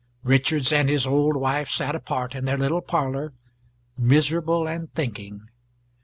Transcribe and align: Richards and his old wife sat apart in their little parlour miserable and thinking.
Richards 0.23 0.73
and 0.73 0.89
his 0.89 1.05
old 1.05 1.37
wife 1.37 1.69
sat 1.69 1.93
apart 1.93 2.33
in 2.33 2.45
their 2.45 2.57
little 2.57 2.81
parlour 2.81 3.33
miserable 3.95 4.65
and 4.67 4.91
thinking. 4.95 5.41